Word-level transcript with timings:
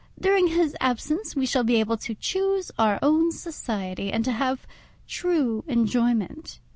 During 0.19 0.47
his 0.47 0.75
absence 0.81 1.35
we 1.35 1.45
shall 1.45 1.63
be 1.63 1.75
able 1.75 1.95
to 1.97 2.15
chuse 2.15 2.71
our 2.79 2.97
own 3.03 3.31
society, 3.31 4.11
and 4.11 4.25
to 4.25 4.31
have 4.31 4.65
true 5.07 5.63
enjoyment. 5.67 6.59